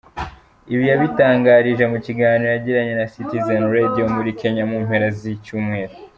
Ibi 0.73 0.83
yabitangarije 0.91 1.83
mu 1.91 1.97
kiganiro 2.05 2.49
yagiranye 2.51 2.93
na 2.99 3.07
Citizen 3.13 3.61
Radio 3.75 4.03
muri 4.15 4.29
Kenya 4.39 4.63
mu 4.71 4.77
mpera 4.85 5.07
z’icyumweru. 5.19 5.95